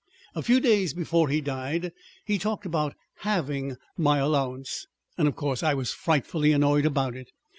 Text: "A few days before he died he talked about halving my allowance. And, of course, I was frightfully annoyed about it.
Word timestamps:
"A 0.33 0.41
few 0.41 0.59
days 0.59 0.95
before 0.95 1.29
he 1.29 1.41
died 1.41 1.91
he 2.25 2.39
talked 2.39 2.65
about 2.65 2.95
halving 3.17 3.77
my 3.95 4.17
allowance. 4.17 4.87
And, 5.15 5.27
of 5.27 5.35
course, 5.35 5.61
I 5.61 5.75
was 5.75 5.93
frightfully 5.93 6.53
annoyed 6.53 6.87
about 6.87 7.15
it. 7.15 7.29